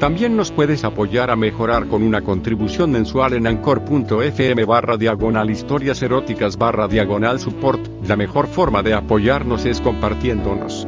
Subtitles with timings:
[0.00, 6.00] También nos puedes apoyar a mejorar con una contribución mensual en anchor.fm barra diagonal historias
[6.02, 7.80] eróticas barra diagonal support.
[8.06, 10.86] La mejor forma de apoyarnos es compartiéndonos.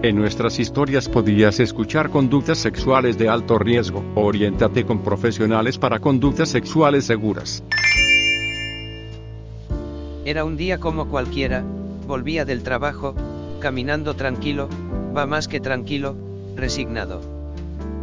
[0.00, 4.04] En nuestras historias podías escuchar conductas sexuales de alto riesgo.
[4.14, 7.64] Oriéntate con profesionales para conductas sexuales seguras.
[10.24, 11.64] Era un día como cualquiera,
[12.06, 13.16] volvía del trabajo,
[13.58, 14.68] caminando tranquilo,
[15.16, 16.27] va más que tranquilo,
[16.58, 17.20] resignado.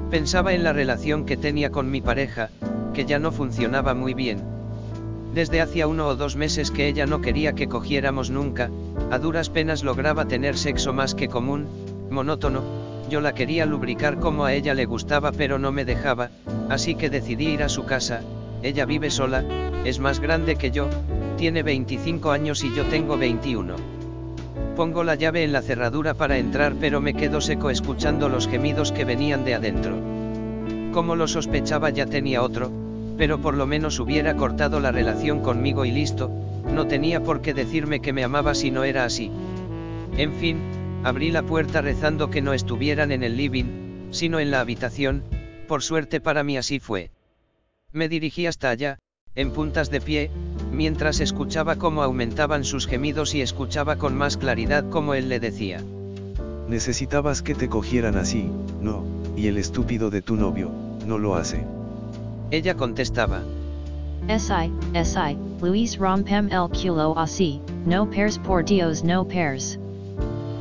[0.10, 2.50] Pensaba en la relación que tenía con mi pareja,
[2.94, 4.42] que ya no funcionaba muy bien.
[5.34, 8.70] Desde hacía uno o dos meses que ella no quería que cogiéramos nunca,
[9.12, 11.68] a duras penas lograba tener sexo más que común,
[12.10, 12.64] monótono,
[13.10, 16.32] yo la quería lubricar como a ella le gustaba pero no me dejaba,
[16.70, 18.22] así que decidí ir a su casa,
[18.64, 19.44] ella vive sola,
[19.84, 20.88] es más grande que yo,
[21.38, 24.05] tiene 25 años y yo tengo 21.
[24.76, 28.92] Pongo la llave en la cerradura para entrar pero me quedo seco escuchando los gemidos
[28.92, 29.98] que venían de adentro.
[30.92, 32.72] Como lo sospechaba ya tenía otro,
[33.18, 36.30] pero por lo menos hubiera cortado la relación conmigo y listo,
[36.74, 39.32] no tenía por qué decirme que me amaba si no era así.
[40.18, 40.58] En fin,
[41.04, 45.24] abrí la puerta rezando que no estuvieran en el living, sino en la habitación,
[45.70, 47.12] por suerte para mí así fue.
[47.94, 49.00] Me dirigí hasta allá,
[49.36, 50.32] en puntas de pie,
[50.76, 55.82] mientras escuchaba cómo aumentaban sus gemidos y escuchaba con más claridad cómo él le decía.
[56.68, 58.50] Necesitabas que te cogieran así,
[58.82, 59.04] no,
[59.36, 60.70] y el estúpido de tu novio,
[61.06, 61.64] no lo hace.
[62.52, 63.42] Ella contestaba.
[64.28, 69.80] Si, si, Luis rompem el culo así, no pairs por Dios no pairs.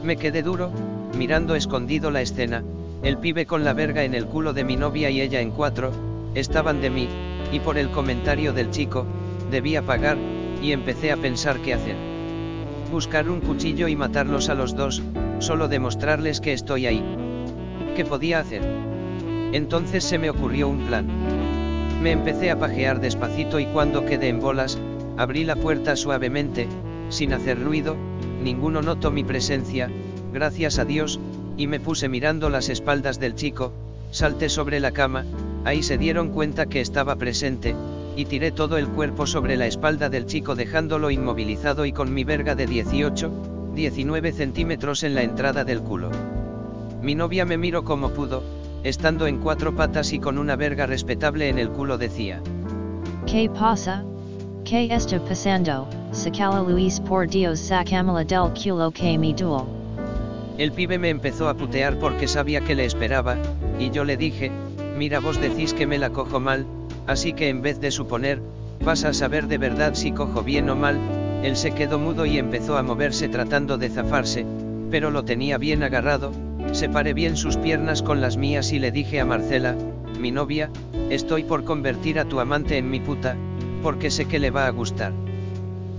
[0.03, 0.71] Me quedé duro,
[1.17, 2.63] mirando escondido la escena,
[3.03, 5.93] el pibe con la verga en el culo de mi novia y ella en cuatro,
[6.35, 7.09] estaban de mí,
[7.53, 9.07] y por el comentario del chico,
[9.51, 10.17] debía pagar,
[10.63, 11.97] y empecé a pensar qué hacer.
[12.91, 15.03] Buscar un cuchillo y matarlos a los dos,
[15.39, 17.03] solo demostrarles que estoy ahí.
[17.97, 18.63] ¿Qué podía hacer?
[19.53, 21.07] Entonces se me ocurrió un plan.
[22.03, 24.79] Me empecé a pajear despacito y cuando quedé en bolas,
[25.17, 26.67] abrí la puerta suavemente,
[27.09, 27.97] sin hacer ruido,
[28.43, 29.91] ninguno notó mi presencia,
[30.33, 31.21] gracias a Dios,
[31.57, 33.73] y me puse mirando las espaldas del chico,
[34.11, 35.25] salté sobre la cama,
[35.65, 37.75] ahí se dieron cuenta que estaba presente,
[38.17, 42.25] y tiré todo el cuerpo sobre la espalda del chico dejándolo inmovilizado y con mi
[42.25, 46.11] verga de 18, 19 centímetros en la entrada del culo.
[47.03, 48.43] Mi novia me miró como pudo,
[48.85, 52.41] estando en cuatro patas y con una verga respetable en el culo decía.
[53.27, 54.05] ¿Qué pasa?
[54.65, 55.89] ¿Qué está pasando?
[56.13, 59.65] Sacala Luis por Dios sacámela del culo que me duele.
[60.57, 63.37] El pibe me empezó a putear porque sabía que le esperaba,
[63.81, 64.53] y yo le dije,
[64.97, 66.65] mira vos decís que me la cojo mal,
[67.07, 68.41] así que en vez de suponer,
[68.85, 70.99] vas a saber de verdad si cojo bien o mal,
[71.43, 74.47] él se quedó mudo y empezó a moverse tratando de zafarse,
[74.91, 76.33] pero lo tenía bien agarrado,
[76.73, 79.77] separé bien sus piernas con las mías y le dije a Marcela,
[80.19, 80.71] mi novia,
[81.11, 83.37] estoy por convertir a tu amante en mi puta,
[83.83, 85.13] porque sé que le va a gustar.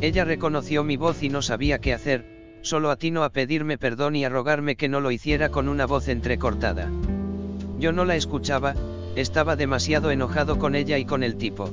[0.01, 4.25] Ella reconoció mi voz y no sabía qué hacer, solo atino a pedirme perdón y
[4.25, 6.89] a rogarme que no lo hiciera con una voz entrecortada.
[7.77, 8.73] Yo no la escuchaba,
[9.15, 11.69] estaba demasiado enojado con ella y con el tipo.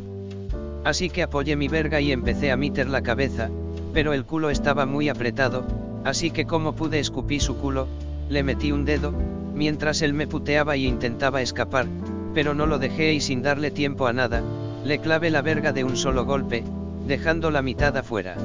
[0.84, 3.50] Así que apoyé mi verga y empecé a meter la cabeza,
[3.92, 5.64] pero el culo estaba muy apretado,
[6.04, 7.86] así que como pude escupí su culo,
[8.28, 9.12] le metí un dedo,
[9.54, 11.86] mientras él me puteaba y intentaba escapar,
[12.34, 14.42] pero no lo dejé y sin darle tiempo a nada,
[14.84, 16.64] le clavé la verga de un solo golpe,
[17.06, 18.36] dejando la mitad afuera.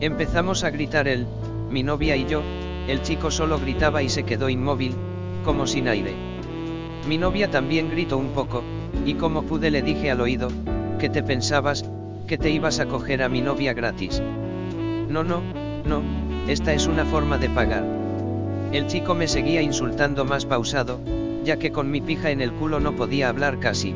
[0.00, 1.26] Empezamos a gritar él,
[1.70, 2.42] mi novia y yo,
[2.86, 4.94] el chico solo gritaba y se quedó inmóvil,
[5.44, 6.27] como sin aire.
[7.06, 8.62] Mi novia también gritó un poco,
[9.06, 10.48] y como pude le dije al oído,
[10.98, 11.84] ¿qué te pensabas,
[12.26, 14.20] que te ibas a coger a mi novia gratis?
[15.08, 15.40] No, no,
[15.86, 16.02] no,
[16.48, 17.84] esta es una forma de pagar.
[18.72, 21.00] El chico me seguía insultando más pausado,
[21.44, 23.94] ya que con mi pija en el culo no podía hablar casi.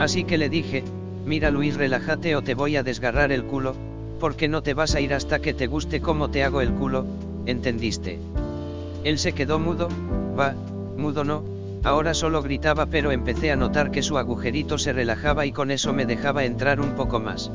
[0.00, 0.82] Así que le dije,
[1.24, 3.74] mira Luis relájate o te voy a desgarrar el culo,
[4.18, 7.06] porque no te vas a ir hasta que te guste cómo te hago el culo,
[7.46, 8.18] ¿entendiste?
[9.04, 9.88] Él se quedó mudo,
[10.36, 10.54] va,
[10.96, 11.44] mudo no,
[11.86, 15.92] Ahora solo gritaba pero empecé a notar que su agujerito se relajaba y con eso
[15.92, 17.48] me dejaba entrar un poco más.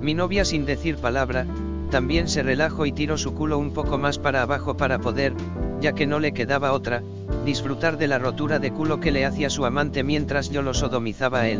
[0.00, 1.46] Mi novia sin decir palabra,
[1.90, 5.32] también se relajó y tiró su culo un poco más para abajo para poder,
[5.80, 7.02] ya que no le quedaba otra,
[7.44, 11.40] disfrutar de la rotura de culo que le hacía su amante mientras yo lo sodomizaba
[11.40, 11.58] a él.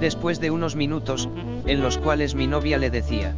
[0.00, 1.28] Después de unos minutos,
[1.66, 3.34] en los cuales mi novia le decía,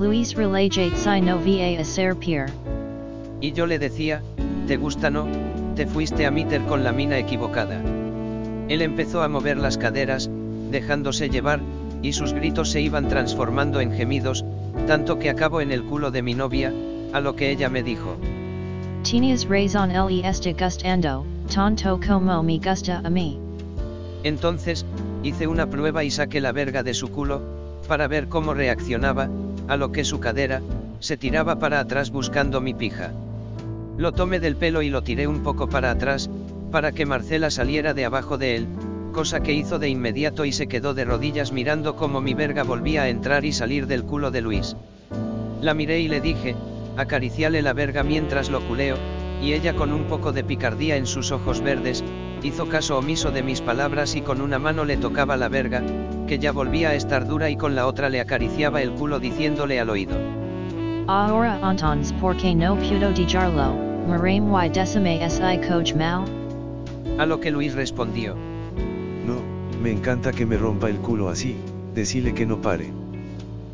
[0.00, 2.52] Luis relajate si no va a ser Pierre.
[3.40, 4.22] y yo le decía,
[4.66, 5.28] ¿te gusta no?
[5.74, 7.80] Te fuiste a meter con la mina equivocada.
[8.68, 10.30] Él empezó a mover las caderas,
[10.70, 11.60] dejándose llevar,
[12.00, 14.44] y sus gritos se iban transformando en gemidos,
[14.86, 16.72] tanto que acabó en el culo de mi novia,
[17.12, 18.16] a lo que ella me dijo,
[19.02, 23.38] Tienes razón le está gustando, tanto como me gusta a mí.
[24.22, 24.86] Entonces,
[25.22, 27.42] hice una prueba y saqué la verga de su culo,
[27.88, 29.28] para ver cómo reaccionaba,
[29.68, 30.62] a lo que su cadera,
[31.00, 33.12] se tiraba para atrás buscando mi pija.
[33.96, 36.28] Lo tomé del pelo y lo tiré un poco para atrás,
[36.72, 38.66] para que Marcela saliera de abajo de él,
[39.12, 43.02] cosa que hizo de inmediato y se quedó de rodillas mirando cómo mi verga volvía
[43.02, 44.76] a entrar y salir del culo de Luis.
[45.60, 46.56] La miré y le dije,
[46.96, 48.96] acariciale la verga mientras lo culeo,
[49.40, 52.02] y ella con un poco de picardía en sus ojos verdes,
[52.42, 55.82] hizo caso omiso de mis palabras y con una mano le tocaba la verga,
[56.26, 59.78] que ya volvía a estar dura y con la otra le acariciaba el culo diciéndole
[59.78, 60.43] al oído.
[61.06, 63.76] Ahora entons porque no puedo dejarlo,
[64.08, 66.24] marame y decime si coach mal.
[67.18, 68.34] A lo que Luis respondió,
[69.26, 69.36] No,
[69.82, 71.56] me encanta que me rompa el culo así,
[71.94, 72.90] decile que no pare.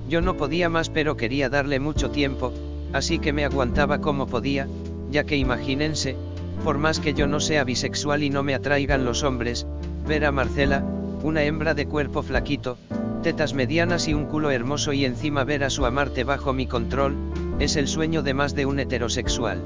[0.09, 2.53] yo no podía más pero quería darle mucho tiempo,
[2.93, 4.67] así que me aguantaba como podía,
[5.13, 6.17] ya que imagínense,
[6.65, 9.69] por más que yo no sea bisexual y no me atraigan los hombres,
[10.07, 10.83] ver a Marcela,
[11.23, 12.77] una hembra de cuerpo flaquito,
[13.21, 17.17] tetas medianas y un culo hermoso y encima ver a su amarte bajo mi control,
[17.59, 19.61] es el sueño de más de un heterosexual.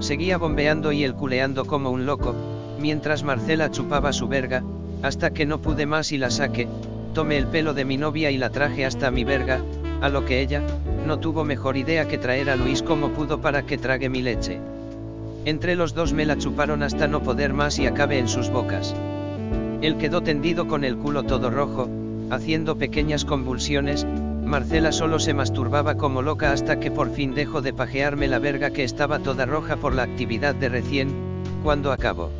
[0.00, 2.34] Seguía bombeando y el culeando como un loco,
[2.80, 4.62] mientras Marcela chupaba su verga,
[5.02, 6.68] hasta que no pude más y la saqué,
[7.14, 9.60] tomé el pelo de mi novia y la traje hasta mi verga,
[10.00, 10.62] a lo que ella,
[11.06, 14.58] no tuvo mejor idea que traer a Luis como pudo para que trague mi leche.
[15.44, 18.94] Entre los dos me la chuparon hasta no poder más y acabé en sus bocas.
[19.80, 21.88] Él quedó tendido con el culo todo rojo,
[22.30, 24.06] haciendo pequeñas convulsiones,
[24.44, 28.70] Marcela solo se masturbaba como loca hasta que por fin dejó de pajearme la verga
[28.70, 31.10] que estaba toda roja por la actividad de recién,
[31.62, 32.30] cuando acabó.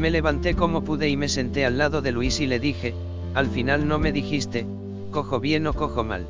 [0.00, 2.94] Me levanté como pude y me senté al lado de Luis y le dije,
[3.34, 4.66] al final no me dijiste,
[5.10, 6.26] cojo bien o cojo mal.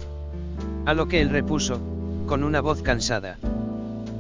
[0.84, 1.80] A lo que él repuso,
[2.26, 3.38] con una voz cansada.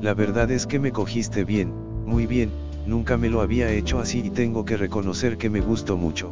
[0.00, 1.72] La verdad es que me cogiste bien,
[2.06, 2.50] muy bien,
[2.86, 6.30] nunca me lo había hecho así y tengo que reconocer que me gustó mucho.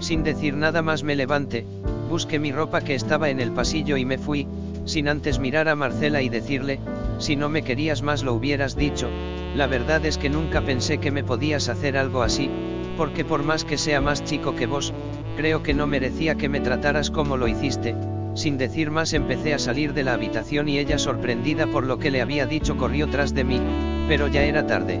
[0.00, 1.66] Sin decir nada más me levanté,
[2.08, 4.46] busqué mi ropa que estaba en el pasillo y me fui,
[4.84, 6.78] sin antes mirar a Marcela y decirle,
[7.18, 9.08] si no me querías más lo hubieras dicho,
[9.54, 12.48] la verdad es que nunca pensé que me podías hacer algo así,
[12.96, 14.94] porque por más que sea más chico que vos,
[15.36, 17.94] creo que no merecía que me trataras como lo hiciste,
[18.34, 22.10] sin decir más empecé a salir de la habitación y ella sorprendida por lo que
[22.10, 23.60] le había dicho corrió tras de mí,
[24.06, 25.00] pero ya era tarde.